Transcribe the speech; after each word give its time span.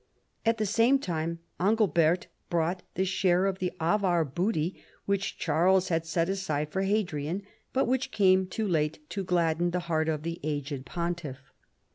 At 0.47 0.57
the 0.57 0.65
same 0.65 0.97
time 0.97 1.37
Angilbert 1.59 2.25
brought 2.49 2.81
the 2.95 3.05
share 3.05 3.45
of 3.45 3.59
the 3.59 3.71
Avar 3.79 4.25
booty 4.25 4.81
which 5.05 5.37
Charles 5.37 5.89
had 5.89 6.07
set 6.07 6.27
aside 6.27 6.69
for 6.71 6.81
Hadrian, 6.81 7.43
bnt 7.75 7.85
which 7.85 8.09
came 8.09 8.47
too 8.47 8.67
late 8.67 9.07
to 9.11 9.23
gladden 9.23 9.69
the 9.69 9.79
heart 9.81 10.09
of 10.09 10.23
the 10.23 10.39
aged 10.41 10.87
pontiff. 10.87 11.53